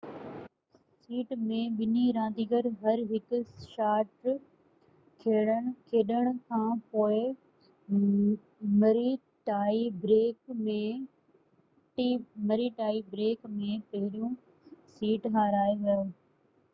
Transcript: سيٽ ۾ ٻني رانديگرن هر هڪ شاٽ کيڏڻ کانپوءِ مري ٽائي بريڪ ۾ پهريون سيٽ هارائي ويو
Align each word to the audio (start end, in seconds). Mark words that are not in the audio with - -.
سيٽ 0.99 1.33
۾ 1.49 1.57
ٻني 1.81 2.05
رانديگرن 2.15 2.77
هر 2.85 3.01
هڪ 3.11 3.41
شاٽ 3.73 4.25
کيڏڻ 5.25 6.31
کانپوءِ 6.53 7.21
مري 8.85 9.13
ٽائي 9.51 9.85
بريڪ 10.09 10.57
۾ 10.65 10.81
پهريون 12.81 14.37
سيٽ 14.97 15.33
هارائي 15.39 15.79
ويو 15.87 16.05